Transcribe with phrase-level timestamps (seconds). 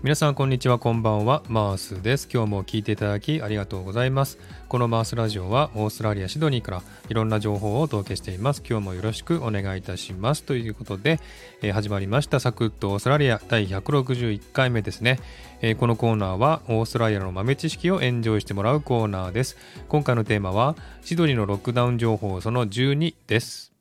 [0.00, 1.42] 皆さんこんにちはこんばんは。
[1.48, 2.28] マースです。
[2.32, 4.38] 今日も聞いていただきありがとうございます。
[4.68, 8.62] このマースラジオはオーストラリアシドニーからいろんな情報をお届けしています。
[8.64, 10.44] 今日もよろしくお願いいたします。
[10.44, 11.18] ということで、
[11.62, 12.38] えー、始まりました。
[12.38, 15.18] サクッとオーストラリア第161回目ですね、
[15.62, 19.56] えー、このコーナーはオーストラリアの豆知識をエンジョイしてもらうコーナーです。
[19.88, 23.72] 今回のテーマはシドニーのロックダウン情報その12です。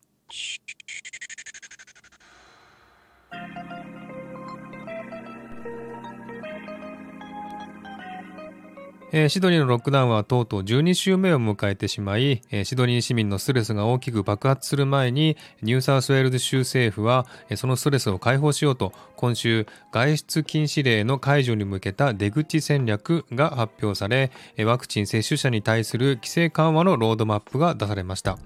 [9.13, 24.30] えー、シドニーのロックダウンはとうとう12週目を迎えてしまい、えー、シドニー市民のストレスが大きく爆発する前に、ニューサウスウェールズ州政府は、えー、そのストレスを解放しようと、今週、外出禁止令の解除に向けた出口戦略が発表され、
[24.66, 28.38] ワクチン接種者に対する規制緩和のロードマップが出されました。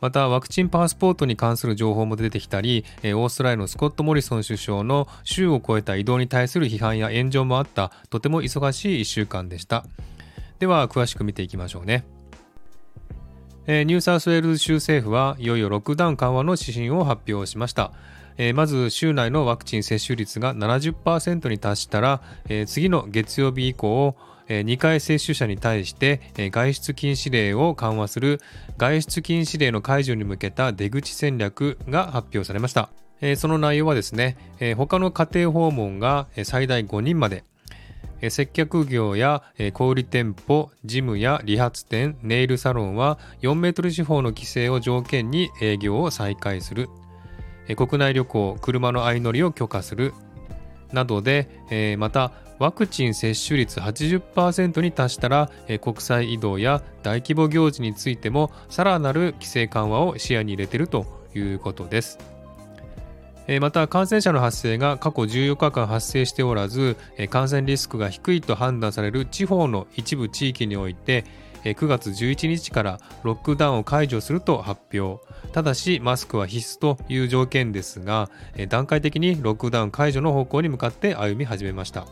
[0.00, 9.84] またワクチンパスポートに関する情報も出てきたり、オーストラリアのスコット・モリソン首相の州を越えた移動に対する批判や炎上もあったとても忙しい1週間でした。
[10.58, 12.04] では詳しく見ていきましょうね。
[13.66, 17.92] ニューサウスウェールズ州政府はいよいよロックダウン緩和の指針を発表しました。
[18.54, 22.22] まず州内のワクチン接種率が70%に達したら
[22.66, 24.16] 次の月曜日以降
[24.50, 28.40] 2回接種者に対して外出禁止令を緩和する
[28.78, 32.90] 外出禁止令の解除に向けた出口戦略が発表されました。
[33.36, 34.36] その内容はですね、
[34.76, 37.44] 他の家庭訪問が最大5人まで、
[38.28, 39.42] 接客業や
[39.72, 46.88] 小売店舗、ジムや理髪店、ネイルサロンは4メートル四方の規制を条件に営業を再開する。
[47.76, 50.12] 国内旅行、車の相乗りを許可する。
[50.92, 55.50] などで、またワクチン接種率80%に達したら、
[55.80, 62.18] 国際移動や大規模行事についてもさらなる規制緩和を視野に入れているということです。
[63.60, 66.96] また感染者の発生が過去14日間発生しておらず
[67.30, 71.24] 感染リスクが低いと判断される地方の一部地域において
[71.64, 75.20] 9月11日からロックダウンを解除すると発表
[75.52, 78.30] ただしマスクは必須という条件ですが
[78.68, 82.06] 段階的にロックダウン解除の方向に向かって歩み始めました。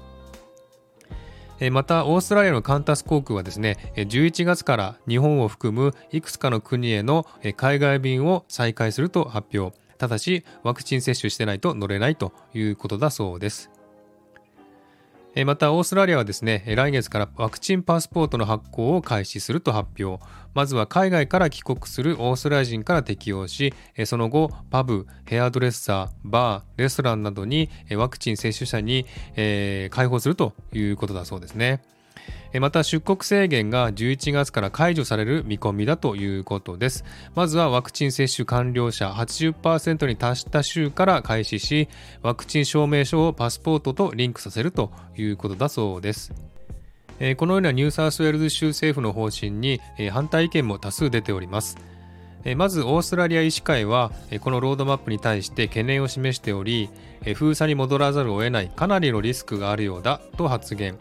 [1.73, 7.27] またオーストラリアのカンタス航空はですね11月から日本を含むいくつかの国への
[7.57, 9.77] 海外便を再開すると発表。
[9.99, 13.71] ただしワクチン接種してないと乗れないということだそうです。
[15.45, 20.23] またオーストラリアはですね来月からワクチンパスポートの発行を開始すると発表
[20.55, 23.75] まずは海外から帰国するオーストラリア人から適用し
[24.07, 29.07] その後パブヘアドレッサーバーレストランなどにワクチン接種者に
[29.37, 31.81] えー開放するということだそうですね。
[32.61, 37.05] また出国制限が11月から解除される見込みだということです。
[37.35, 41.89] まずはワクチン接種完了者80%に達した州から開始し
[42.23, 46.33] ワクチン証明書をパスポートとリンクさせるということだそうです。
[47.37, 49.81] このようなニューサウスウェールズ州政府の方針に
[50.11, 51.77] 反対意見も多数出ております。
[52.57, 56.89] まずオーストラリア医師会はこのロードマップに対して懸念を示しており
[57.35, 60.97] 封鎖に戻らざるを得ないかなりのリスクがあるようだと発言。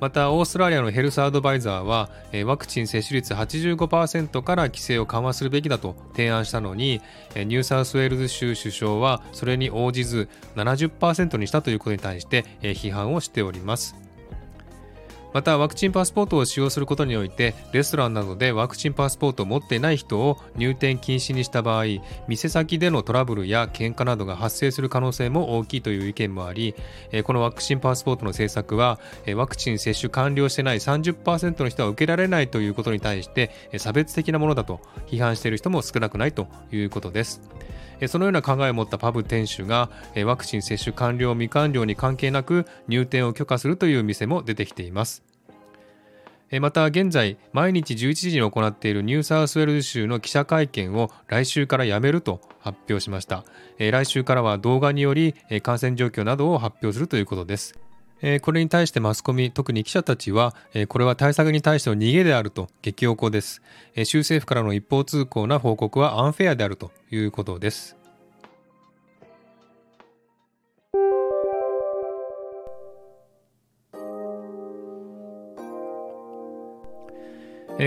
[0.00, 2.10] またオーストラリアのヘルスアドバイザーは
[2.44, 7.00] ワクチン接種率85%から規制を緩和するべきだと提案したのに
[7.34, 14.07] ニューサウスウェールズ州首相はそれに応じず70%にしたということに対して批判をしております。
[15.32, 21.84] またワクチンパスポートを使用することにおいてレストランなどでワクチンパスポートを持っていない人を入店禁止にした場合
[22.26, 26.74] 店先でのトラブルや喧嘩などが発生する可能性も大きいという意見もあり
[27.24, 28.98] このワクチンパスポートの政策は
[29.34, 37.40] ワクチン接種完了してない30%の人は受けられないということに対して差別的なものだと批判している人も少なくないということです。
[38.06, 39.90] そのような考えを持ったパブ店主が
[40.24, 45.24] ワクチン接種完了未完了に関係なく入店を許可するという店も出てきています。
[46.60, 53.44] また現在毎日11時に行っているニューサウスウェールズ州の記者会見を来週からやめると発表しました
[53.78, 57.78] 来週からは動画により感染状況などを発表するということです
[58.22, 63.62] えこれに対してマスコミ特に記者たちはえこれは対策に対しての逃げであると激おこです。
[63.94, 67.97] え州政府からの一方通行な報告はアンフェアであるということです。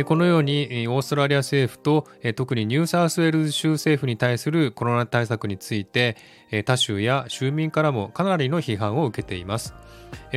[0.06, 6.16] このようにオーストラリア政府と特にニューサウスウェールズ州政府に対するコロナ対策について
[6.66, 9.74] 他州や州民からもかなりの批判を受けています。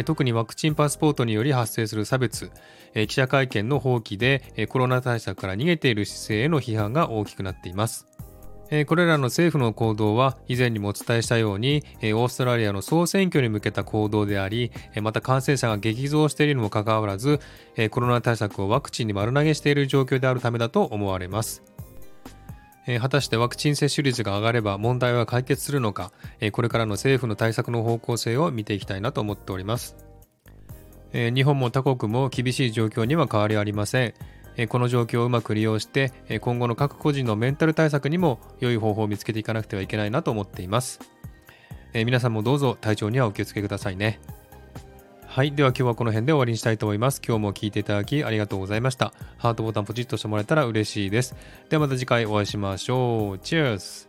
[0.05, 2.51] 特にワクチンパスポートにより発生する差別
[2.95, 8.09] 記者会見の放棄でコロナ対策から逃げている姿勢への批判が大きくなっています。
[8.87, 14.73] これらの政府の行動は以前にもお伝えしたようにオーストラリアの総選挙に向けた行動であり
[15.03, 17.41] また感染者が激増しているにもかかわらず
[17.91, 21.63] コロナ対策をワクチンに丸投げしている状況であるためだと思われます。
[23.01, 26.13] 果たしてワクチン接種率が上がれば問題は解決するのか
[26.53, 29.97] これからの政府の対策の方向性を見ていきたいなと思っております。
[31.13, 34.15] 日本も他国も厳しい状況には変わりありません。
[34.69, 41.01] この状況をうまく利用して今後の各個人のメンタル対策にも良い方法を見つけていかなくてはいけないなと思っています。
[41.93, 44.21] 皆さんもどうぞ体調にはお気をつけくださいね。
[45.27, 45.53] はい。
[45.53, 47.21] では今日はこの辺で終わりにしたいと思います。
[47.27, 49.13] 今日も聴いていただきありがとうございました。
[49.37, 51.35] ハートボタンポチッとしてもらえたら嬉しいです。
[51.69, 53.39] ではまた次回お会いしましょう。
[53.41, 54.09] チェアス